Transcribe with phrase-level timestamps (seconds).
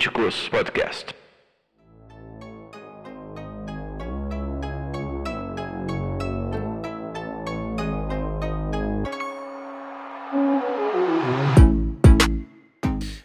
[0.00, 1.19] Políticos Podcast.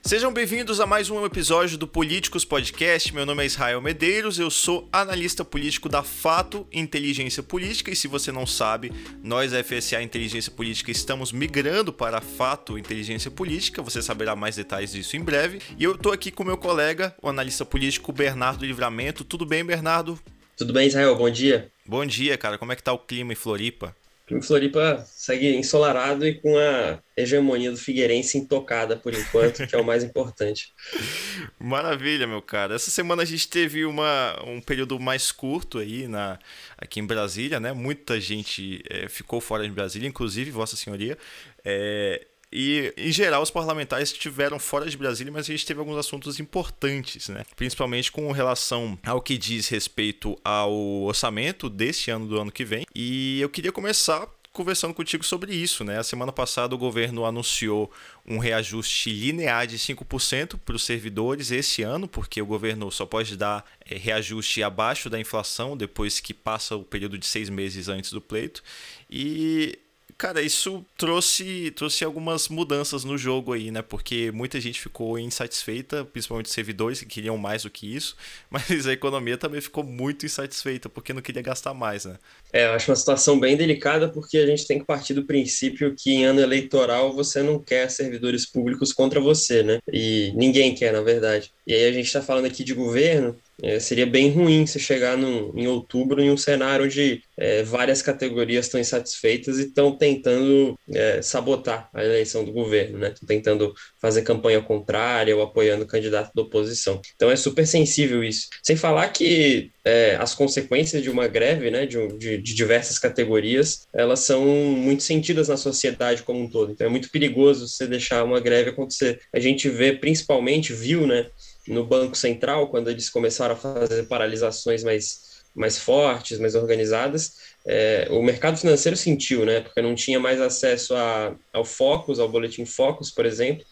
[0.06, 3.12] Sejam bem-vindos a mais um episódio do Políticos Podcast.
[3.12, 8.08] Meu nome é Israel Medeiros, eu sou analista político da Fato Inteligência Política e se
[8.08, 8.92] você não sabe,
[9.24, 13.82] nós da FSA Inteligência Política estamos migrando para a Fato Inteligência Política.
[13.82, 15.60] Você saberá mais detalhes disso em breve.
[15.76, 19.24] E eu estou aqui com meu colega, o analista político Bernardo Livramento.
[19.24, 20.20] Tudo bem, Bernardo?
[20.56, 21.16] Tudo bem, Israel?
[21.16, 21.72] Bom dia.
[21.84, 22.60] Bom dia, cara.
[22.60, 23.96] Como é que tá o clima em Floripa?
[24.32, 29.78] O Floripa segue ensolarado e com a hegemonia do Figueirense intocada por enquanto, que é
[29.78, 30.74] o mais importante.
[31.60, 32.74] Maravilha, meu cara.
[32.74, 36.40] Essa semana a gente teve uma, um período mais curto aí na,
[36.76, 37.72] aqui em Brasília, né?
[37.72, 41.18] Muita gente é, ficou fora de Brasília, inclusive Vossa Senhoria.
[41.64, 42.26] É,
[42.58, 46.40] e, em geral, os parlamentares estiveram fora de Brasília, mas a gente teve alguns assuntos
[46.40, 47.44] importantes, né?
[47.54, 52.86] Principalmente com relação ao que diz respeito ao orçamento deste ano do ano que vem.
[52.96, 56.00] E eu queria começar conversando contigo sobre isso, né?
[56.00, 57.92] A semana passada o governo anunciou
[58.26, 63.36] um reajuste linear de 5% para os servidores esse ano, porque o governo só pode
[63.36, 68.14] dar é, reajuste abaixo da inflação depois que passa o período de seis meses antes
[68.14, 68.64] do pleito.
[69.10, 69.78] E
[70.18, 73.82] Cara, isso trouxe, trouxe algumas mudanças no jogo aí, né?
[73.82, 78.16] Porque muita gente ficou insatisfeita, principalmente os servidores que queriam mais do que isso,
[78.50, 82.18] mas a economia também ficou muito insatisfeita porque não queria gastar mais, né?
[82.54, 85.94] É, eu acho uma situação bem delicada porque a gente tem que partir do princípio
[85.94, 89.80] que em ano eleitoral você não quer servidores públicos contra você, né?
[89.92, 91.52] E ninguém quer, na verdade.
[91.68, 95.18] E aí a gente está falando aqui de governo, é, seria bem ruim se chegar
[95.18, 100.78] num, em outubro em um cenário onde é, várias categorias estão insatisfeitas e estão tentando
[100.94, 103.10] é, sabotar a eleição do governo, né?
[103.10, 107.02] Estão tentando fazer campanha contrária ou apoiando o candidato da oposição.
[107.16, 108.48] Então é super sensível isso.
[108.64, 113.88] Sem falar que é, as consequências de uma greve, né, de, de, de, diversas categorias,
[113.94, 116.72] elas são muito sentidas na sociedade como um todo.
[116.72, 119.20] Então é muito perigoso você deixar uma greve acontecer.
[119.32, 121.28] A gente vê, principalmente, viu, né,
[121.68, 127.34] no Banco Central, quando eles começaram a fazer paralisações mais, mais fortes, mais organizadas,
[127.66, 132.30] é, o mercado financeiro sentiu, né, porque não tinha mais acesso a, ao Focus, ao
[132.30, 133.66] Boletim Focus, por exemplo,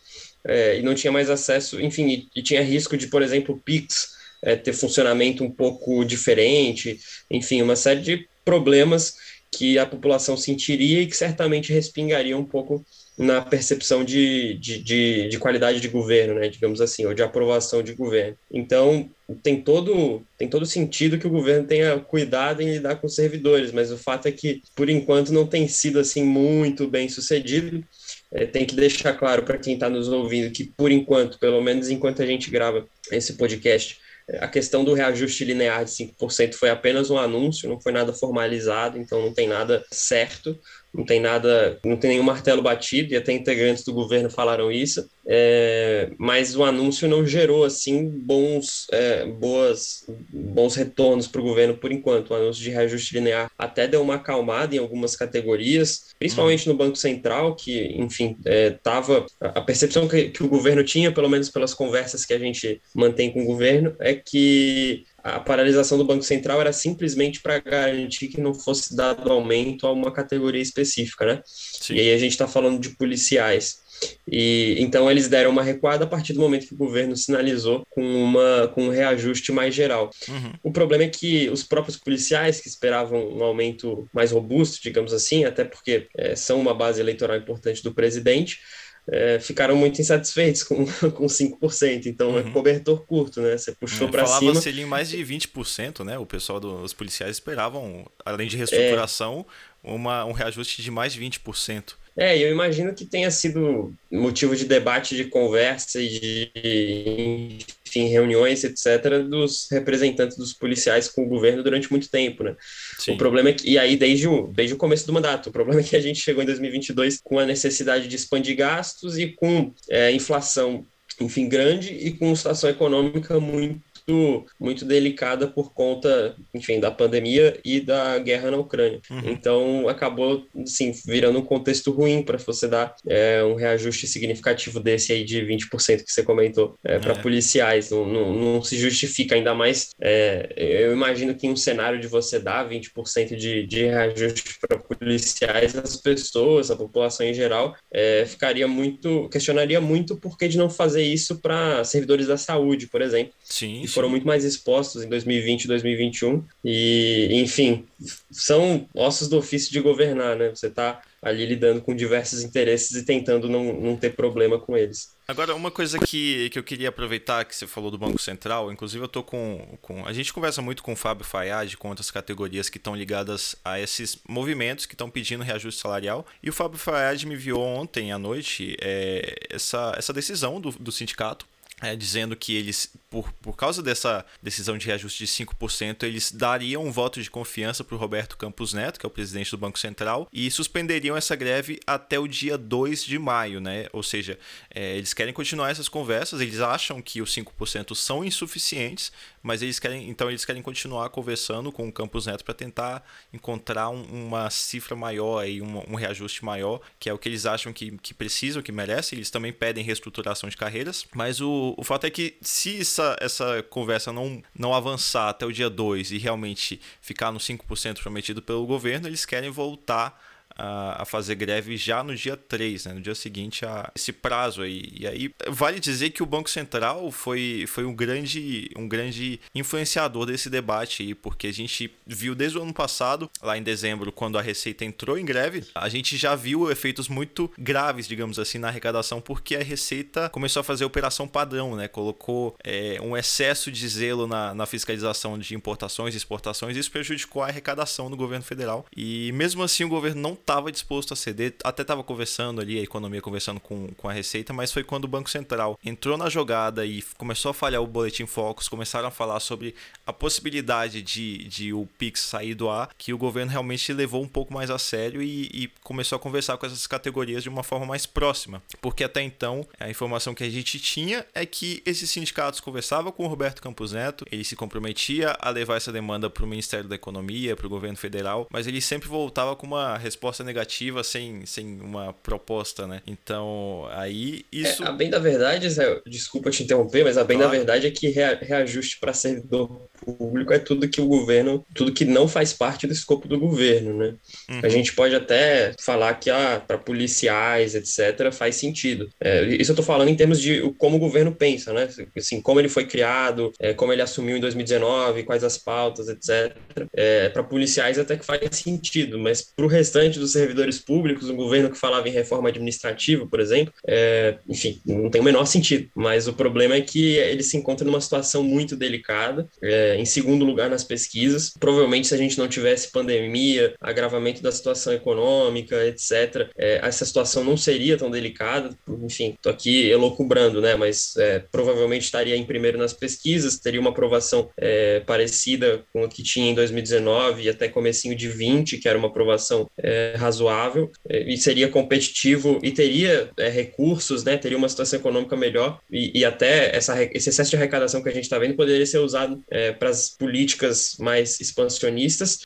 [0.46, 3.60] é, e não tinha mais acesso, enfim, e, e tinha risco de, por exemplo, o
[3.60, 4.10] PIX
[4.42, 7.00] é, ter funcionamento um pouco diferente,
[7.30, 9.16] enfim, uma série de problemas
[9.52, 12.84] que a população sentiria e que certamente respingaria um pouco
[13.18, 17.84] na percepção de, de, de, de, qualidade de governo, né, digamos assim, ou de aprovação
[17.84, 18.36] de governo.
[18.52, 19.10] Então,
[19.44, 23.72] tem todo, tem todo sentido que o governo tenha cuidado em lidar com os servidores,
[23.72, 27.84] mas o fato é que, por enquanto, não tem sido assim muito bem sucedido.
[28.32, 31.90] É, tem que deixar claro para quem está nos ouvindo que, por enquanto, pelo menos
[31.90, 34.00] enquanto a gente grava esse podcast,
[34.40, 38.98] a questão do reajuste linear de 5% foi apenas um anúncio, não foi nada formalizado,
[38.98, 40.58] então não tem nada certo
[40.94, 45.10] não tem nada, não tem nenhum martelo batido, e até integrantes do governo falaram isso,
[45.26, 51.76] é, mas o anúncio não gerou, assim, bons, é, boas, bons retornos para o governo
[51.76, 52.32] por enquanto.
[52.32, 56.98] O anúncio de reajuste linear até deu uma acalmada em algumas categorias, principalmente no Banco
[56.98, 59.26] Central, que, enfim, estava...
[59.42, 62.82] É, a percepção que, que o governo tinha, pelo menos pelas conversas que a gente
[62.94, 68.28] mantém com o governo, é que a paralisação do Banco Central era simplesmente para garantir
[68.28, 71.42] que não fosse dado aumento a uma categoria específica, né?
[71.46, 71.96] Sim.
[71.96, 73.82] E aí a gente está falando de policiais.
[74.28, 78.02] E então eles deram uma recuada a partir do momento que o governo sinalizou com,
[78.02, 80.10] uma, com um reajuste mais geral.
[80.28, 80.54] Uhum.
[80.62, 85.46] O problema é que os próprios policiais que esperavam um aumento mais robusto, digamos assim,
[85.46, 88.60] até porque é, são uma base eleitoral importante do presidente,
[89.08, 92.06] é, ficaram muito insatisfeitos com, com 5%.
[92.06, 92.48] Então é uhum.
[92.48, 93.58] é cobertor curto, né?
[93.58, 94.40] Você puxou é, para cima.
[94.40, 96.18] Falava-se ali mais de 20%, né?
[96.18, 99.46] O pessoal dos policiais esperavam, além de reestruturação,
[99.84, 99.92] é...
[99.92, 101.96] uma, um reajuste de mais de 20%.
[102.16, 107.58] É, eu imagino que tenha sido motivo de debate, de conversa e de,
[107.94, 112.56] enfim, reuniões, etc., dos representantes dos policiais com o governo durante muito tempo, né?
[112.98, 113.14] Sim.
[113.14, 115.82] O problema é que, e aí desde o, desde o começo do mandato, o problema
[115.82, 119.72] é que a gente chegou em 2022 com a necessidade de expandir gastos e com
[119.90, 120.84] é, inflação,
[121.22, 127.60] enfim, grande e com situação econômica muito muito, muito delicada por conta, enfim, da pandemia
[127.64, 129.02] e da guerra na Ucrânia.
[129.10, 129.22] Uhum.
[129.26, 135.14] Então, acabou, assim, virando um contexto ruim para você dar é, um reajuste significativo desse
[135.14, 137.22] aí de 20% que você comentou é, para é.
[137.22, 137.90] policiais.
[137.92, 139.90] Não, não, não, se justifica, ainda mais.
[140.02, 144.78] É, eu imagino que em um cenário de você dar 20% de, de reajuste para
[144.80, 149.30] policiais, as pessoas, a população em geral, é, ficaria muito.
[149.30, 153.34] questionaria muito por que de não fazer isso para servidores da saúde, por exemplo.
[153.44, 153.82] Sim.
[153.94, 156.44] Foram muito mais expostos em 2020 e 2021.
[156.64, 157.86] E, enfim,
[158.32, 160.50] são ossos do ofício de governar, né?
[160.50, 165.16] Você está ali lidando com diversos interesses e tentando não, não ter problema com eles.
[165.26, 169.02] Agora, uma coisa que, que eu queria aproveitar que você falou do Banco Central, inclusive
[169.02, 169.78] eu tô com.
[169.82, 173.56] com a gente conversa muito com o Fábio Fayad, com outras categorias que estão ligadas
[173.64, 176.26] a esses movimentos que estão pedindo reajuste salarial.
[176.42, 180.92] E o Fábio Fayad me enviou ontem à noite é, essa, essa decisão do, do
[180.92, 181.48] sindicato
[181.84, 186.86] é, dizendo que eles, por, por causa dessa decisão de reajuste de 5%, eles dariam
[186.86, 189.78] um voto de confiança para o Roberto Campos Neto, que é o presidente do Banco
[189.78, 193.88] Central, e suspenderiam essa greve até o dia 2 de maio, né?
[193.92, 194.40] Ou seja,
[194.74, 199.78] é, eles querem continuar essas conversas, eles acham que os 5% são insuficientes, mas eles
[199.78, 203.04] querem, então eles querem continuar conversando com o Campos Neto para tentar
[203.34, 207.46] encontrar um, uma cifra maior e um, um, reajuste maior, que é o que eles
[207.46, 209.18] acham que, que precisam, que merecem.
[209.18, 213.64] Eles também pedem reestruturação de carreiras, mas o, o fato é que se essa, essa
[213.64, 218.66] conversa não, não avançar até o dia 2 e realmente ficar no 5% prometido pelo
[218.66, 220.20] governo, eles querem voltar
[220.58, 224.62] a, a, fazer greve já no dia 3, né, no dia seguinte a esse prazo
[224.62, 224.92] aí.
[224.94, 230.26] E aí vale dizer que o Banco Central foi, foi um, grande, um grande influenciador
[230.26, 234.38] desse debate aí, porque a gente viu desde o ano passado, lá em dezembro, quando
[234.38, 238.68] a Receita entrou em greve, a gente já viu efeitos muito graves, digamos assim, na
[238.68, 241.88] arrecadação, porque a Receita começou a fazer operação padrão, né?
[241.88, 246.92] Colocou é, um excesso de zelo na, na fiscalização de importações e exportações, e isso
[246.92, 248.86] prejudicou a arrecadação do governo federal.
[248.96, 252.84] E mesmo assim o governo não estava disposto a ceder, até estava conversando ali, a
[252.84, 256.86] economia conversando com, com a Receita, mas foi quando o Banco Central entrou na jogada
[256.86, 259.74] e começou a falhar o Boletim Focus, começaram a falar sobre
[260.06, 264.28] a possibilidade de, de o Pix sair do ar, que o governo realmente levou um
[264.28, 267.86] pouco mais a sério e, e começou a conversar com essas categorias de uma forma
[267.86, 268.62] mais próxima.
[268.82, 273.24] Porque até então, a informação que a gente tinha é que esses sindicatos conversavam com
[273.24, 276.96] o Roberto Campos Neto, ele se comprometia a levar essa demanda para o Ministério da
[276.96, 281.46] Economia, para o governo federal, mas ele sempre voltava com uma resposta resposta negativa sem,
[281.46, 283.02] sem uma proposta, né?
[283.06, 284.84] Então, aí isso.
[284.84, 287.52] É, a bem da verdade, Zé, desculpa te interromper, mas a bem claro.
[287.52, 292.06] da verdade é que reajuste para servidor público é tudo que o governo, tudo que
[292.06, 294.16] não faz parte do escopo do governo, né?
[294.50, 294.62] Uhum.
[294.64, 299.10] A gente pode até falar que ah, para policiais, etc., faz sentido.
[299.20, 301.88] É, isso eu estou falando em termos de como o governo pensa, né?
[302.18, 306.56] Assim, como ele foi criado, é, como ele assumiu em 2019, quais as pautas, etc.
[306.94, 311.36] É, para policiais até que faz sentido, mas para o restante dos servidores públicos, um
[311.36, 315.90] governo que falava em reforma administrativa, por exemplo, é, enfim, não tem o menor sentido.
[315.96, 320.46] Mas o problema é que ele se encontra numa situação muito delicada, é, em segundo
[320.46, 321.54] lugar nas pesquisas.
[321.60, 327.44] Provavelmente, se a gente não tivesse pandemia, agravamento da situação econômica, etc., é, essa situação
[327.44, 328.70] não seria tão delicada.
[329.04, 330.76] Enfim, estou aqui elocubrando, né?
[330.76, 336.08] Mas é, provavelmente estaria em primeiro nas pesquisas, teria uma aprovação é, parecida com a
[336.08, 340.92] que tinha em 2019 e até comecinho de 20, que era uma aprovação é, razoável
[341.10, 346.20] é, e seria competitivo e teria é, recursos, né, teria uma situação econômica melhor e,
[346.20, 349.42] e até essa, esse excesso de arrecadação que a gente está vendo poderia ser usado
[349.50, 352.40] é, para as políticas mais expansionistas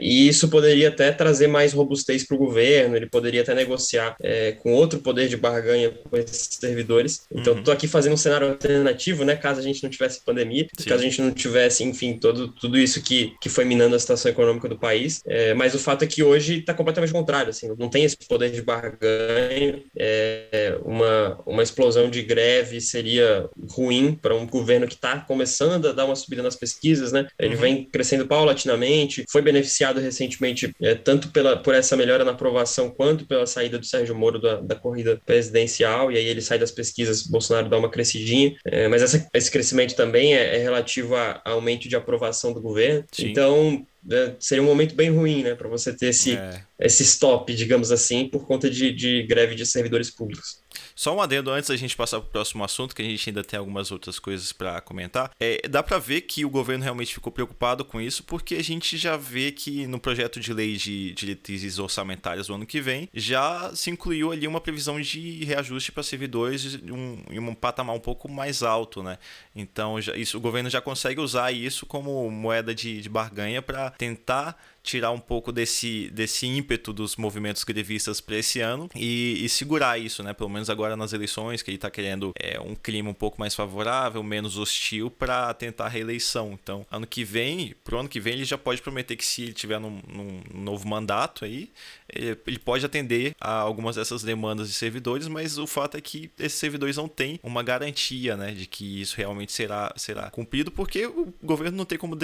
[0.00, 4.16] e isso poderia até trazer mais robustez para o governo, ele poderia até negociar
[4.62, 7.22] com outro poder de barganha com esses servidores.
[7.30, 7.76] Então, estou uhum.
[7.76, 10.88] aqui fazendo um cenário alternativo, né, caso a gente não tivesse pandemia, Sim.
[10.88, 14.30] caso a gente não tivesse, enfim, todo, tudo isso que, que foi minando a situação
[14.30, 15.22] econômica do país.
[15.56, 18.62] Mas o fato é que hoje está completamente contrário, assim, não tem esse poder de
[18.62, 19.82] barganha.
[19.96, 25.92] É, uma, uma explosão de greve seria ruim para um governo que está começando a
[25.92, 27.26] dar uma subida nas pesquisas, né?
[27.38, 27.60] Ele uhum.
[27.60, 33.26] vem crescendo paulatinamente, foi beneficiado recentemente é, tanto pela, por essa melhora na aprovação quanto
[33.26, 37.22] pela saída do Sérgio Moro da, da corrida presidencial, e aí ele sai das pesquisas,
[37.22, 41.88] Bolsonaro dá uma crescidinha, é, mas essa, esse crescimento também é, é relativo a, aumento
[41.88, 43.04] de aprovação do governo.
[43.12, 43.28] Sim.
[43.28, 46.62] Então, é, seria um momento bem ruim, né, para você ter esse, é.
[46.78, 50.57] esse stop, digamos assim, por conta de, de greve de servidores públicos.
[50.98, 53.44] Só um adendo antes da gente passar para o próximo assunto, que a gente ainda
[53.44, 55.30] tem algumas outras coisas para comentar.
[55.38, 58.96] É, dá para ver que o governo realmente ficou preocupado com isso, porque a gente
[58.96, 63.72] já vê que no projeto de lei de diretrizes orçamentárias do ano que vem já
[63.76, 68.28] se incluiu ali uma previsão de reajuste para servidores em um, um patamar um pouco
[68.28, 69.18] mais alto, né?
[69.54, 73.90] Então já, isso, o governo já consegue usar isso como moeda de, de barganha para
[73.92, 79.48] tentar tirar um pouco desse, desse ímpeto dos movimentos grevistas para esse ano e, e,
[79.48, 80.32] segurar isso, né?
[80.32, 83.54] Pelo menos agora nas eleições, que ele está querendo é, um clima um pouco mais
[83.54, 86.58] favorável, menos hostil para tentar a reeleição.
[86.60, 89.52] Então, ano que vem, pro ano que vem, ele já pode prometer que se ele
[89.52, 91.70] tiver num, num novo mandato aí,
[92.12, 96.58] ele pode atender a algumas dessas demandas de servidores, mas o fato é que esses
[96.58, 101.32] servidores não têm uma garantia, né, de que isso realmente será, será cumprido, porque o
[101.42, 102.16] governo não tem como,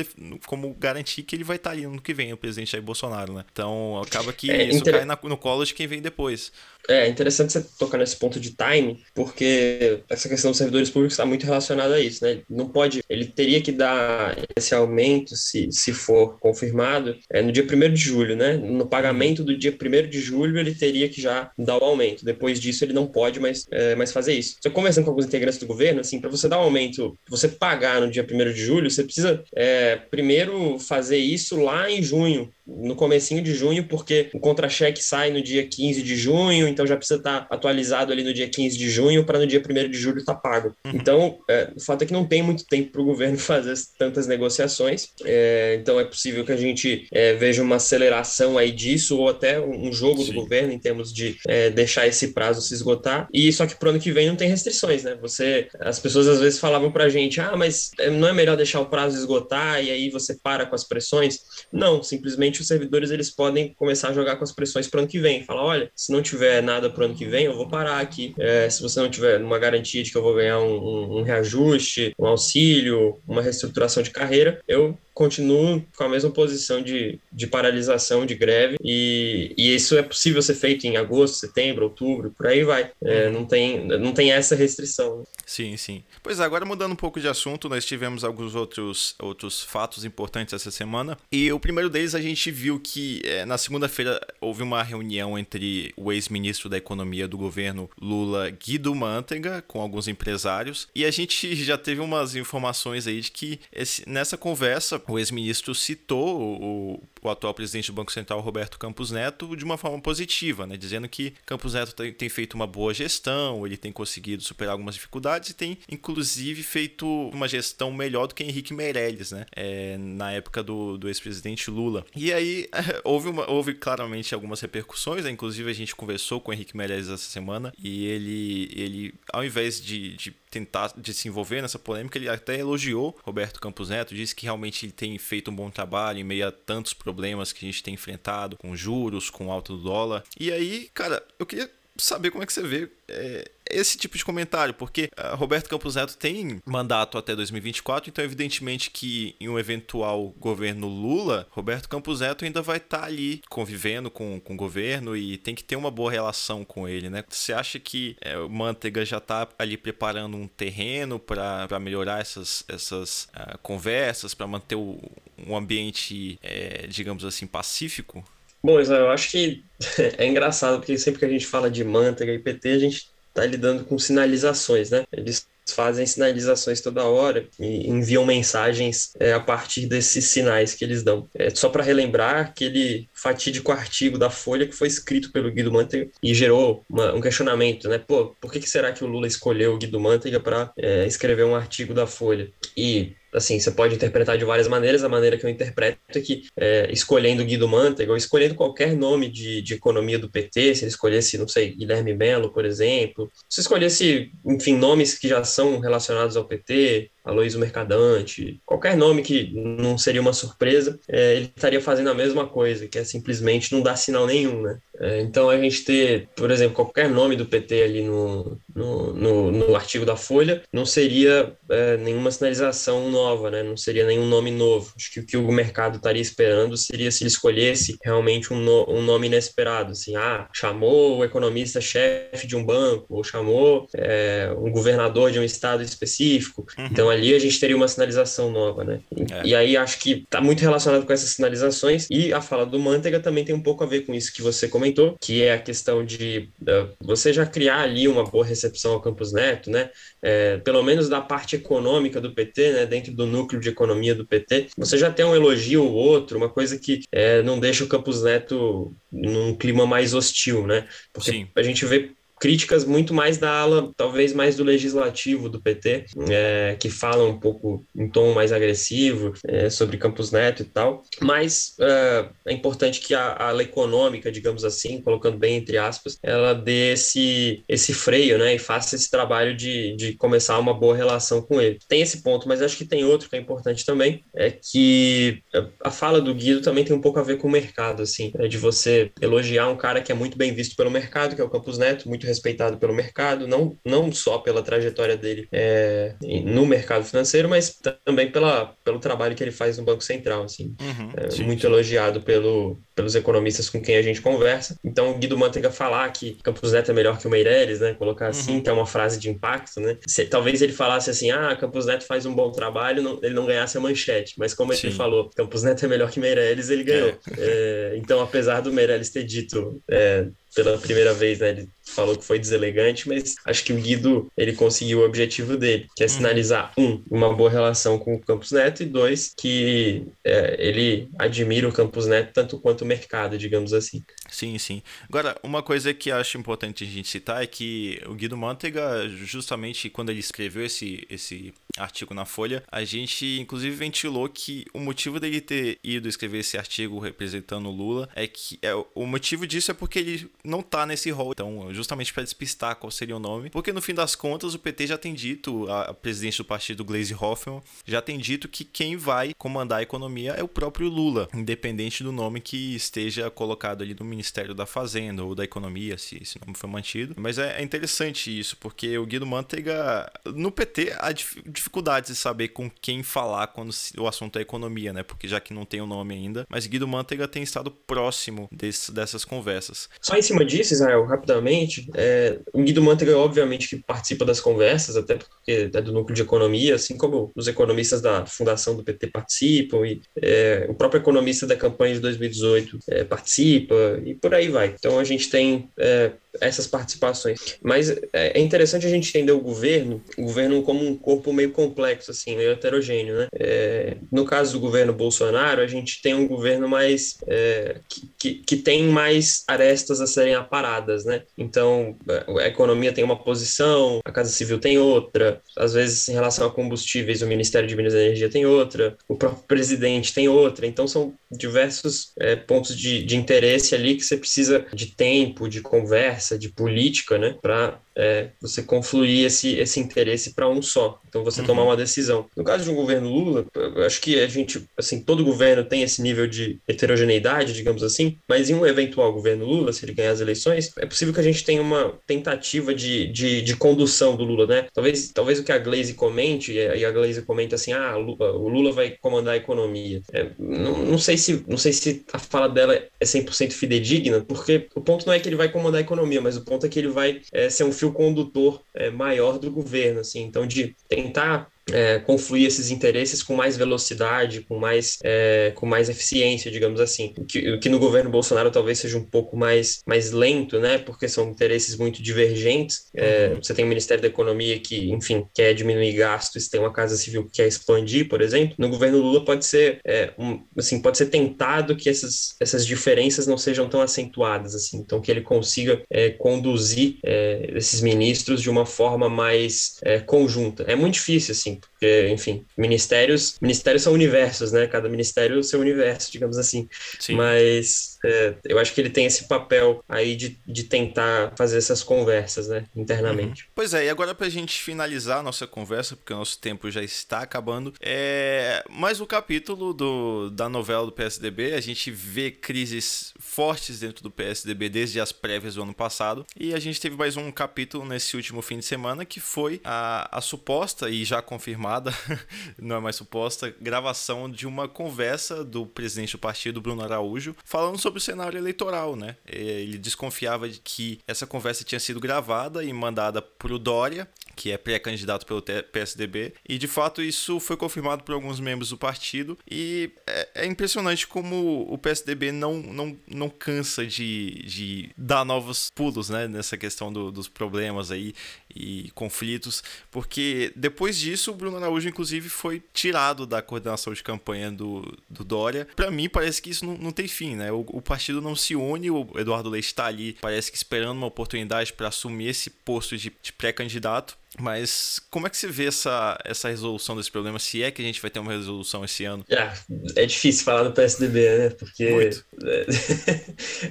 [0.46, 3.44] como garantir que ele vai estar ali no que vem, presidente Jair Bolsonaro, né?
[3.50, 4.94] Então acaba que é, isso inter...
[4.94, 6.52] cai na, no colo de quem vem depois.
[6.88, 11.24] É interessante você tocar nesse ponto de time, porque essa questão dos servidores públicos está
[11.24, 12.40] muito relacionada a isso, né?
[12.48, 17.64] Não pode, ele teria que dar esse aumento, se, se for confirmado, é, no dia
[17.64, 18.58] 1 de julho, né?
[18.58, 22.22] No pagamento do dia 1 de julho, ele teria que já dar o aumento.
[22.22, 24.56] Depois disso, ele não pode mais, é, mais fazer isso.
[24.62, 28.02] Só conversando com alguns integrantes do governo, assim, para você dar um aumento, você pagar
[28.02, 32.33] no dia 1 de julho, você precisa é, primeiro fazer isso lá em junho,
[32.66, 36.96] no comecinho de junho, porque o contra-cheque sai no dia 15 de junho, então já
[36.96, 40.18] precisa estar atualizado ali no dia 15 de junho para no dia 1 de julho
[40.18, 40.74] estar tá pago.
[40.84, 40.92] Uhum.
[40.94, 44.26] Então, é, o fato é que não tem muito tempo para o governo fazer tantas
[44.26, 49.28] negociações, é, então é possível que a gente é, veja uma aceleração aí disso, ou
[49.28, 50.32] até um jogo Sim.
[50.32, 53.88] do governo em termos de é, deixar esse prazo se esgotar, e só que para
[53.88, 55.16] o ano que vem não tem restrições, né?
[55.20, 58.56] Você, as pessoas às vezes falavam para a gente, ah, mas é, não é melhor
[58.56, 61.40] deixar o prazo esgotar e aí você para com as pressões?
[61.72, 65.10] Não, simplesmente os servidores eles podem começar a jogar com as pressões para o ano
[65.10, 65.44] que vem.
[65.44, 68.34] Falar, olha, se não tiver nada para o ano que vem, eu vou parar aqui.
[68.38, 71.22] É, se você não tiver uma garantia de que eu vou ganhar um, um, um
[71.22, 77.46] reajuste, um auxílio, uma reestruturação de carreira, eu continuo com a mesma posição de, de
[77.46, 82.48] paralisação, de greve, e, e isso é possível ser feito em agosto, setembro, outubro, por
[82.48, 82.90] aí vai.
[83.02, 83.32] É, uhum.
[83.32, 85.18] não, tem, não tem essa restrição.
[85.18, 85.24] Né?
[85.46, 86.02] Sim, sim.
[86.22, 90.52] Pois é, agora mudando um pouco de assunto, nós tivemos alguns outros, outros fatos importantes
[90.52, 94.82] essa semana, e o primeiro deles a gente viu que é, na segunda-feira houve uma
[94.82, 101.04] reunião entre o ex-ministro da Economia do governo Lula, Guido Mantega, com alguns empresários, e
[101.04, 106.60] a gente já teve umas informações aí de que esse, nessa conversa o ex-ministro citou
[106.60, 110.76] o, o, atual presidente do Banco Central, Roberto Campos Neto, de uma forma positiva, né?
[110.76, 114.94] dizendo que Campos Neto tem, tem feito uma boa gestão, ele tem conseguido superar algumas
[114.94, 119.46] dificuldades e tem, inclusive, feito uma gestão melhor do que Henrique Meirelles, né?
[119.54, 122.04] É, na época do, do ex-presidente Lula.
[122.14, 122.68] E aí
[123.04, 125.30] houve, uma, houve claramente algumas repercussões, né?
[125.30, 129.80] inclusive a gente conversou com o Henrique Meirelles essa semana e ele, ele ao invés
[129.80, 134.34] de, de tentar de se envolver nessa polêmica, ele até elogiou Roberto Campos Neto, disse
[134.34, 137.13] que realmente ele tem feito um bom trabalho em meio a tantos problemas
[137.52, 140.24] que a gente tem enfrentado, com juros, com alto do dólar.
[140.38, 144.24] E aí, cara, eu queria saber como é que você vê é, esse tipo de
[144.24, 149.58] comentário, porque uh, Roberto Campos Neto tem mandato até 2024, então evidentemente que em um
[149.58, 154.56] eventual governo Lula, Roberto Campos Neto ainda vai estar tá ali convivendo com, com o
[154.56, 157.24] governo e tem que ter uma boa relação com ele, né?
[157.28, 162.64] Você acha que é, o Manteiga já está ali preparando um terreno para melhorar essas,
[162.68, 165.00] essas uh, conversas, para manter o,
[165.46, 168.24] um ambiente, é, digamos assim, pacífico?
[168.64, 169.62] Bom, eu acho que
[170.16, 173.44] é engraçado, porque sempre que a gente fala de manteiga e PT, a gente está
[173.44, 175.04] lidando com sinalizações, né?
[175.12, 181.02] Eles fazem sinalizações toda hora e enviam mensagens é, a partir desses sinais que eles
[181.02, 181.28] dão.
[181.34, 186.10] É, só para relembrar aquele fatídico artigo da Folha que foi escrito pelo Guido Mantega
[186.22, 187.98] e gerou uma, um questionamento, né?
[187.98, 191.44] Pô, por que, que será que o Lula escolheu o Guido Mantega para é, escrever
[191.44, 192.50] um artigo da Folha?
[192.74, 195.04] E assim, você pode interpretar de várias maneiras.
[195.04, 199.28] A maneira que eu interpreto é que, é, escolhendo Guido Mantega, ou escolhendo qualquer nome
[199.28, 203.60] de, de economia do PT, se ele escolhesse, não sei, Guilherme Belo, por exemplo, se
[203.60, 209.96] escolhesse, enfim, nomes que já são relacionados ao PT, Aloysio Mercadante, qualquer nome que não
[209.96, 213.96] seria uma surpresa, é, ele estaria fazendo a mesma coisa, que é simplesmente não dar
[213.96, 214.78] sinal nenhum, né?
[215.00, 219.50] É, então a gente ter, por exemplo, qualquer nome do PT ali no, no, no,
[219.50, 223.62] no artigo da Folha, não seria é, nenhuma sinalização nova, né?
[223.62, 224.92] Não seria nenhum nome novo.
[224.96, 228.88] Acho que o que o mercado estaria esperando seria se ele escolhesse realmente um, no,
[228.88, 234.70] um nome inesperado, assim, ah, chamou o economista-chefe de um banco, ou chamou é, um
[234.70, 236.66] governador de um estado específico.
[236.78, 236.88] Uhum.
[236.90, 239.00] Então ali a gente teria uma sinalização nova, né?
[239.30, 239.46] É.
[239.46, 243.20] E aí acho que está muito relacionado com essas sinalizações e a fala do Manteiga
[243.20, 246.04] também tem um pouco a ver com isso que você comentou, que é a questão
[246.04, 249.90] de uh, você já criar ali uma boa recepção ao Campus Neto, né?
[250.22, 252.86] É, pelo menos da parte econômica do PT, né?
[252.86, 256.48] Dentro do núcleo de economia do PT, você já tem um elogio ou outro, uma
[256.48, 260.86] coisa que é, não deixa o Campus Neto num clima mais hostil, né?
[261.12, 261.48] Porque Sim.
[261.54, 262.10] a gente vê
[262.44, 267.40] críticas muito mais da ala, talvez mais do legislativo do PT, é, que falam um
[267.40, 271.02] pouco em tom mais agressivo é, sobre Campos Neto e tal.
[271.22, 276.52] Mas é, é importante que a, ala econômica, digamos assim, colocando bem entre aspas, ela
[276.52, 281.40] dê esse, esse freio, né, e faça esse trabalho de, de começar uma boa relação
[281.40, 281.78] com ele.
[281.88, 285.40] Tem esse ponto, mas acho que tem outro que é importante também, é que
[285.82, 288.46] a fala do Guido também tem um pouco a ver com o mercado, assim, é
[288.46, 291.48] de você elogiar um cara que é muito bem visto pelo mercado, que é o
[291.48, 296.14] Campos Neto, muito respeitado pelo mercado, não, não só pela trajetória dele é,
[296.44, 300.74] no mercado financeiro, mas também pela, pelo trabalho que ele faz no Banco Central, assim.
[300.80, 301.66] Uhum, é, sim, muito sim.
[301.66, 304.76] elogiado pelo, pelos economistas com quem a gente conversa.
[304.84, 307.94] Então, o Guido Mantega falar que Campos Neto é melhor que o Meirelles, né?
[307.94, 308.62] Colocar assim, uhum.
[308.62, 309.96] que é uma frase de impacto, né?
[310.06, 313.46] Se, talvez ele falasse assim, ah, Campos Neto faz um bom trabalho, não, ele não
[313.46, 314.34] ganhasse a manchete.
[314.38, 317.08] Mas como ele falou, Campos Neto é melhor que Meirelles, ele ganhou.
[317.08, 317.14] É.
[317.38, 321.50] É, então, apesar do Meirelles ter dito é, pela primeira vez, né?
[321.50, 325.86] Ele falou que foi deselegante, mas acho que o Guido ele conseguiu o objetivo dele,
[325.96, 326.12] que é uhum.
[326.12, 331.68] sinalizar um, uma boa relação com o Campos Neto e dois, que é, ele admira
[331.68, 334.02] o Campos Neto tanto quanto o mercado, digamos assim.
[334.30, 334.82] Sim, sim.
[335.08, 339.90] Agora, uma coisa que acho importante a gente citar é que o Guido Mantega, justamente
[339.90, 345.20] quando ele escreveu esse, esse artigo na Folha, a gente inclusive ventilou que o motivo
[345.20, 349.70] dele ter ido escrever esse artigo representando o Lula é que é, o motivo disso
[349.70, 351.32] é porque ele não tá nesse rol.
[351.32, 354.86] Então, justamente para despistar qual seria o nome, porque no fim das contas o PT
[354.88, 359.32] já tem dito, a presidente do partido Glaze Hoffman já tem dito que quem vai
[359.34, 364.04] comandar a economia é o próprio Lula, independente do nome que esteja colocado ali no
[364.04, 367.14] Ministério da Fazenda ou da Economia, se esse nome for mantido.
[367.16, 372.48] Mas é, é interessante isso, porque o Guido Mantega no PT há dificuldades de saber
[372.48, 375.02] com quem falar quando o assunto é economia, né?
[375.02, 378.92] Porque já que não tem o nome ainda, mas Guido Mantega tem estado próximo desse,
[378.92, 379.88] dessas conversas.
[380.00, 384.96] Só em cima disso, Israel, rapidamente, é, o Guido Mantega, obviamente, que participa das conversas,
[384.96, 389.06] até porque é do núcleo de economia, assim como os economistas da fundação do PT
[389.08, 393.74] participam, e é, o próprio economista da campanha de 2018 é, participa,
[394.04, 394.74] e por aí vai.
[394.78, 397.58] Então a gente tem é, essas participações.
[397.62, 401.50] Mas é, é interessante a gente entender o governo, o governo como um corpo meio
[401.50, 403.28] complexo, assim, meio heterogêneo, né?
[403.34, 408.34] É, no caso do governo Bolsonaro, a gente tem um governo mais é, que, que,
[408.34, 411.22] que, tem mais arestas a serem aparadas, né?
[411.36, 411.96] Então,
[412.40, 416.50] a economia tem uma posição, a Casa Civil tem outra, às vezes em relação a
[416.50, 420.66] combustíveis, o Ministério de Minas e Energia tem outra, o próprio presidente tem outra.
[420.66, 425.60] Então, são diversos é, pontos de, de interesse ali que você precisa de tempo, de
[425.60, 431.00] conversa, de política, né, para é, você confluir esse, esse interesse para um só.
[431.08, 431.46] Então você uhum.
[431.46, 432.26] tomar uma decisão.
[432.36, 433.46] No caso de um governo Lula,
[433.86, 438.50] acho que a gente, assim, todo governo tem esse nível de heterogeneidade, digamos assim, mas
[438.50, 441.44] em um eventual governo Lula, se ele ganhar as eleições, é possível que a gente
[441.44, 444.66] tenha uma tentativa de, de, de condução do Lula, né?
[444.72, 448.72] Talvez, talvez o que a Glaze comente, e a Glaze comenta assim, ah, o Lula
[448.72, 450.02] vai comandar a economia.
[450.12, 454.66] É, não, não, sei se, não sei se a fala dela é 100% fidedigna, porque
[454.74, 456.78] o ponto não é que ele vai comandar a economia, mas o ponto é que
[456.78, 461.48] ele vai é, ser um fio condutor é, maior do governo, assim, então de tentar
[461.72, 467.14] é, confluir esses interesses com mais velocidade, com mais, é, com mais eficiência, digamos assim.
[467.16, 470.78] O que, o que, no governo Bolsonaro talvez seja um pouco mais, mais lento, né?
[470.78, 472.84] Porque são interesses muito divergentes.
[472.94, 473.42] É, uhum.
[473.42, 477.24] Você tem o Ministério da Economia que, enfim, quer diminuir gastos, tem uma Casa Civil
[477.26, 478.54] que quer expandir, por exemplo.
[478.58, 483.26] No governo Lula pode ser, é, um, assim, pode ser tentado que essas, essas diferenças
[483.26, 484.78] não sejam tão acentuadas, assim.
[484.78, 489.74] Então, que ele consiga é, conduzir é, esses ministros de uma forma mais
[490.06, 490.64] conjunta.
[490.64, 494.66] É muito difícil, assim game porque, enfim, ministérios, ministérios são universos, né?
[494.66, 496.66] Cada ministério é o seu universo, digamos assim.
[496.98, 497.14] Sim.
[497.14, 501.82] Mas é, eu acho que ele tem esse papel aí de, de tentar fazer essas
[501.82, 503.42] conversas, né, internamente.
[503.42, 503.48] Uhum.
[503.54, 506.70] Pois é, e agora para a gente finalizar a nossa conversa, porque o nosso tempo
[506.70, 511.54] já está acabando, é mais um capítulo do, da novela do PSDB.
[511.54, 516.54] A gente vê crises fortes dentro do PSDB desde as prévias do ano passado, e
[516.54, 520.20] a gente teve mais um capítulo nesse último fim de semana que foi a, a
[520.20, 521.73] suposta e já confirmada,
[522.58, 527.78] não é mais suposta, gravação de uma conversa do presidente do partido, Bruno Araújo, falando
[527.78, 529.16] sobre o cenário eleitoral, né?
[529.26, 534.50] Ele desconfiava de que essa conversa tinha sido gravada e mandada para o Dória, que
[534.50, 536.34] é pré-candidato pelo PSDB.
[536.48, 539.38] E de fato isso foi confirmado por alguns membros do partido.
[539.50, 545.70] E é, é impressionante como o PSDB não, não, não cansa de, de dar novos
[545.74, 548.14] pulos né, nessa questão do, dos problemas aí
[548.54, 554.50] e conflitos, porque depois disso o Bruno Araújo, inclusive, foi tirado da coordenação de campanha
[554.50, 555.66] do, do Dória.
[555.74, 557.50] Para mim, parece que isso não, não tem fim, né?
[557.50, 561.06] O, o, partido não se une, o Eduardo Leite está ali, parece que esperando uma
[561.06, 564.16] oportunidade para assumir esse posto de, de pré-candidato.
[564.40, 567.38] Mas como é que você vê essa, essa resolução desse problema?
[567.38, 569.24] Se é que a gente vai ter uma resolução esse ano?
[569.30, 569.54] Ah,
[569.96, 571.50] é difícil falar do PSDB, né?
[571.50, 571.84] Porque,
[572.44, 572.66] é,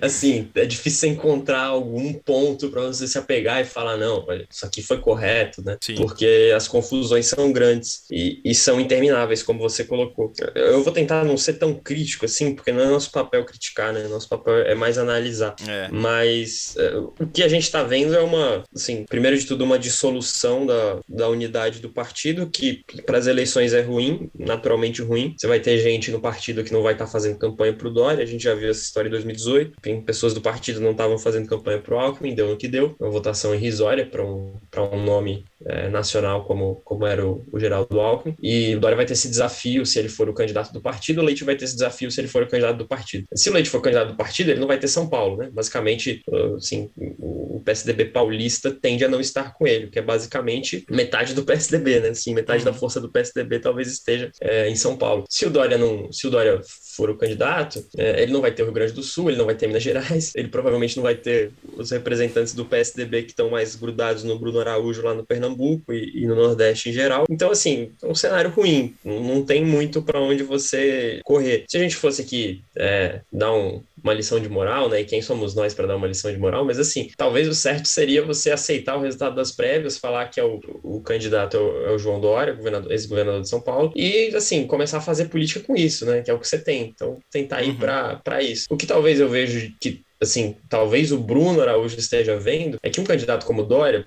[0.02, 4.82] assim, é difícil encontrar algum ponto para você se apegar e falar, não, isso aqui
[4.82, 5.78] foi correto, né?
[5.82, 5.95] Sim.
[5.95, 10.32] Porque as confusões são grandes e, e, são intermináveis, como você colocou.
[10.56, 14.08] Eu vou tentar não ser tão crítico assim, porque não é nosso papel criticar, né?
[14.08, 15.56] Nosso papel é mais analisar.
[15.67, 15.89] É.
[15.91, 19.80] Mas é, o que a gente está vendo é uma, assim, primeiro de tudo, uma
[19.80, 25.34] dissolução da, da unidade do partido, que para as eleições é ruim, naturalmente ruim.
[25.38, 27.94] Você vai ter gente no partido que não vai estar tá fazendo campanha para o
[27.94, 29.82] Dória, a gente já viu essa história em 2018.
[29.82, 32.96] Tem pessoas do partido não estavam fazendo campanha para o Alckmin, deu no que deu.
[33.00, 34.54] Uma votação irrisória para um,
[34.92, 38.36] um nome é, nacional como, como era o, o Geraldo Alckmin.
[38.41, 41.23] E o Dória vai ter esse desafio se ele for o candidato do partido, o
[41.23, 43.26] Leite vai ter esse desafio se ele for o candidato do partido.
[43.34, 45.49] Se o Leite for candidato do partido, ele não vai ter São Paulo, né?
[45.52, 46.21] Basicamente,
[46.56, 51.43] assim, o PSDB paulista tende a não estar com ele, que é basicamente metade do
[51.45, 52.10] PSDB, né?
[52.10, 52.78] Assim, metade da uhum.
[52.78, 55.26] força do PSDB talvez esteja é, em São Paulo.
[55.30, 56.60] Se o Dória não, se o Dória
[56.95, 59.45] for o candidato, é, ele não vai ter o Rio Grande do Sul, ele não
[59.45, 63.49] vai ter Minas Gerais, ele provavelmente não vai ter os representantes do PSDB que estão
[63.49, 67.25] mais grudados no Bruno Araújo lá no Pernambuco e, e no Nordeste em geral.
[67.29, 71.65] Então, assim, é um cenário ruim, não tem muito para onde você correr.
[71.67, 75.02] Se a gente fosse aqui é, dar um, uma lição de moral, né?
[75.02, 76.66] E quem somos nós para dar uma lição de moral?
[76.66, 80.44] Mas assim, talvez o certo seria você aceitar o resultado das prévias, falar que é
[80.44, 82.58] o, o candidato é o, é o João Dória,
[82.89, 86.22] ex-governador de São Paulo, e assim, começar a fazer política com isso, né?
[86.22, 86.84] Que é o que você tem.
[86.84, 88.20] Então, tentar ir uhum.
[88.24, 88.68] para isso.
[88.70, 93.00] O que talvez eu vejo que assim, talvez o Bruno Araújo esteja vendo, é que
[93.00, 94.06] um candidato como Dória,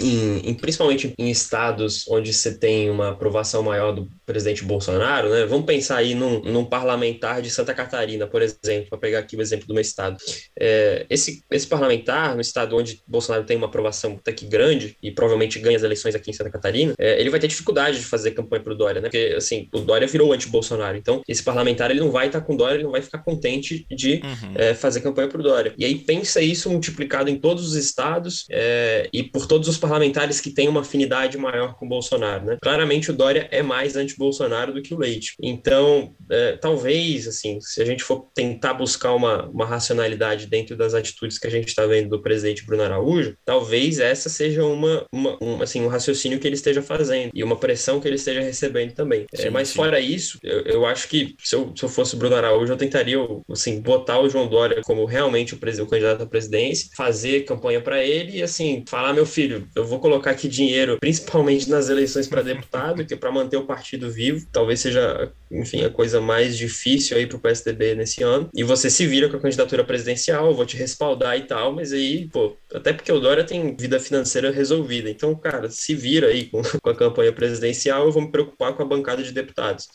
[0.00, 5.46] em, em, principalmente em estados onde você tem uma aprovação maior do presidente Bolsonaro, né?
[5.46, 9.40] Vamos pensar aí num, num parlamentar de Santa Catarina, por exemplo, para pegar aqui o
[9.40, 10.16] exemplo do meu estado.
[10.58, 15.10] É, esse, esse parlamentar, no estado onde Bolsonaro tem uma aprovação até que grande e
[15.10, 18.32] provavelmente ganha as eleições aqui em Santa Catarina, é, ele vai ter dificuldade de fazer
[18.32, 19.08] campanha para o Dória, né?
[19.08, 20.96] Porque, assim, o Dória virou anti-Bolsonaro.
[20.96, 23.18] Então, esse parlamentar, ele não vai estar tá com o Dória, ele não vai ficar
[23.18, 24.52] contente de uhum.
[24.54, 25.72] é, fazer campanha para o Dória.
[25.76, 30.40] E aí, pensa isso multiplicado em todos os estados é, e por todos os parlamentares
[30.40, 32.58] que têm uma afinidade maior com Bolsonaro, né?
[32.60, 35.34] Claramente o Dória é mais anti-Bolsonaro do que o Leite.
[35.42, 40.92] Então, é, talvez, assim, se a gente for tentar buscar uma, uma racionalidade dentro das
[40.92, 45.38] atitudes que a gente está vendo do presidente Bruno Araújo, talvez essa seja uma, uma
[45.42, 48.92] um, assim, um raciocínio que ele esteja fazendo e uma pressão que ele esteja recebendo
[48.92, 49.24] também.
[49.32, 49.76] É, sim, é, mas sim.
[49.76, 52.76] fora isso, eu, eu, acho que se eu, se eu fosse o Bruno Araújo, eu
[52.76, 53.18] tentaria,
[53.50, 58.04] assim, botar o João Dória como realmente o, o candidato à presidência, fazer campanha para
[58.04, 62.42] ele e, assim, falar, meu filho, eu vou colocar aqui dinheiro, principalmente nas eleições para
[62.42, 67.16] deputado, que é para manter o partido vivo, talvez seja, enfim, a coisa mais difícil
[67.16, 68.48] aí para o PSDB nesse ano.
[68.52, 72.28] E você se vira com a candidatura presidencial, vou te respaldar e tal, mas aí,
[72.28, 75.08] pô, até porque o Dória tem vida financeira resolvida.
[75.08, 78.82] Então, cara, se vira aí com, com a campanha presidencial, eu vou me preocupar com
[78.82, 79.86] a bancada de deputados.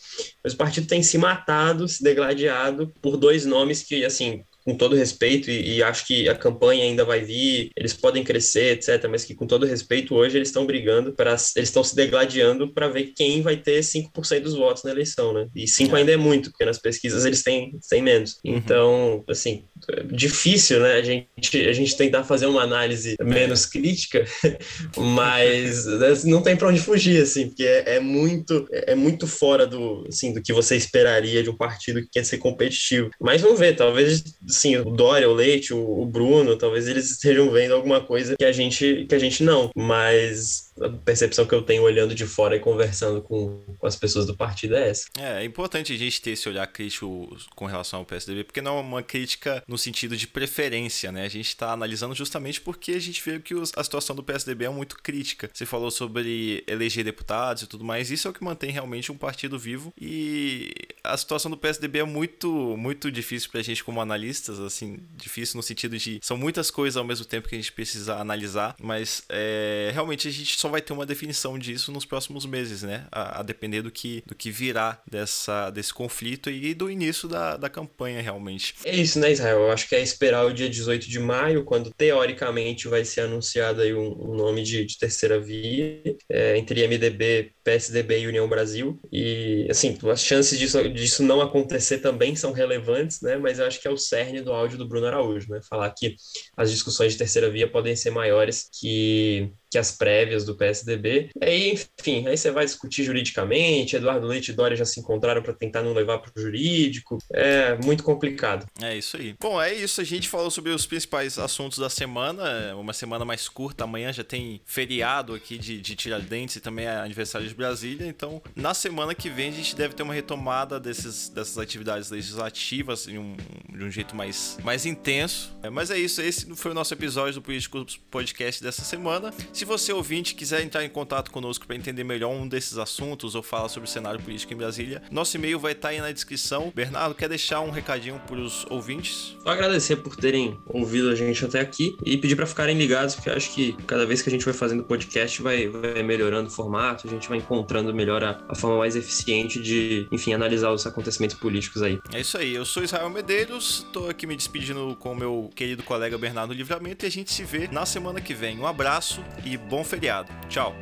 [0.41, 4.95] Mas o partido tem se matado, se degladiado por dois nomes que, assim, com todo
[4.95, 9.25] respeito, e, e, acho que a campanha ainda vai vir, eles podem crescer, etc., mas
[9.25, 13.13] que com todo respeito, hoje eles estão brigando, para eles estão se degladiando para ver
[13.15, 15.47] quem vai ter 5% dos votos na eleição, né?
[15.55, 15.99] E 5 é.
[15.99, 18.39] ainda é muito, porque nas pesquisas eles têm, têm menos.
[18.45, 18.55] Uhum.
[18.55, 19.65] Então, assim,
[20.05, 20.93] difícil, né?
[20.93, 21.29] A gente,
[21.67, 24.25] a gente tentar fazer uma análise menos crítica,
[24.97, 29.65] mas né, não tem para onde fugir, assim, porque é, é, muito, é muito fora
[29.65, 33.09] do, assim, do que você esperaria de um partido que quer ser competitivo.
[33.19, 37.49] Mas vamos ver, talvez sim, o Dória, o Leite, o, o Bruno, talvez eles estejam
[37.51, 39.69] vendo alguma coisa que a gente, que a gente não.
[39.75, 44.25] Mas a percepção que eu tenho olhando de fora e conversando com, com as pessoas
[44.25, 45.05] do partido é essa.
[45.19, 48.77] É, é importante a gente ter esse olhar crítico com relação ao PSDB, porque não
[48.77, 51.25] é uma crítica no sentido de preferência, né?
[51.25, 54.65] A gente está analisando justamente porque a gente vê que os, a situação do PSDB
[54.65, 55.49] é muito crítica.
[55.51, 59.17] Você falou sobre eleger deputados e tudo mais, isso é o que mantém realmente um
[59.17, 60.71] partido vivo e
[61.03, 65.63] a situação do PSDB é muito, muito difícil pra gente como analistas, assim, difícil no
[65.63, 69.89] sentido de são muitas coisas ao mesmo tempo que a gente precisa analisar, mas é,
[69.91, 73.07] realmente a gente só vai ter uma definição disso nos próximos meses, né?
[73.11, 77.57] A, a depender do que, do que virá dessa, desse conflito e do início da,
[77.57, 78.75] da campanha, realmente.
[78.85, 79.52] É isso, né, Israel?
[79.53, 83.81] Eu acho que é esperar o dia 18 de maio, quando teoricamente vai ser anunciado
[83.81, 88.99] aí um, um nome de, de terceira via é, entre MDB, PSDB e União Brasil.
[89.11, 93.37] E, assim, as chances disso, disso não acontecer também são relevantes, né?
[93.37, 95.59] Mas eu acho que é o cerne do áudio do Bruno Araújo, né?
[95.69, 96.15] Falar que
[96.57, 101.31] as discussões de terceira via podem ser maiores que que as prévias do PSDB.
[101.41, 105.41] E aí, enfim, aí você vai discutir juridicamente, Eduardo Leite e Dória já se encontraram
[105.41, 107.17] para tentar não levar para o jurídico.
[107.33, 108.67] É muito complicado.
[108.79, 109.35] É isso aí.
[109.41, 109.99] Bom, é isso.
[109.99, 112.47] A gente falou sobre os principais assuntos da semana.
[112.69, 113.83] É uma semana mais curta.
[113.83, 118.05] Amanhã já tem feriado aqui de, de Tiradentes e também é aniversário de Brasília.
[118.05, 123.05] Então, na semana que vem, a gente deve ter uma retomada desses, dessas atividades legislativas
[123.05, 123.35] de um,
[123.75, 125.51] de um jeito mais, mais intenso.
[125.63, 126.21] É, mas é isso.
[126.21, 129.33] Esse foi o nosso episódio do Político Podcast dessa semana.
[129.51, 133.33] Se se você ouvinte quiser entrar em contato conosco para entender melhor um desses assuntos
[133.33, 136.11] ou falar sobre o cenário político em Brasília, nosso e-mail vai estar tá aí na
[136.11, 136.69] descrição.
[136.75, 139.37] Bernardo, quer deixar um recadinho para os ouvintes?
[139.41, 143.29] Só agradecer por terem ouvido a gente até aqui e pedir para ficarem ligados, porque
[143.29, 147.07] acho que cada vez que a gente vai fazendo podcast vai, vai melhorando o formato,
[147.07, 151.37] a gente vai encontrando melhor a, a forma mais eficiente de, enfim, analisar os acontecimentos
[151.37, 152.01] políticos aí.
[152.11, 155.83] É isso aí, eu sou Israel Medeiros, estou aqui me despedindo com o meu querido
[155.83, 158.59] colega Bernardo Livramento e a gente se vê na semana que vem.
[158.59, 159.23] Um abraço
[159.57, 160.29] bom feriado.
[160.49, 160.75] Tchau!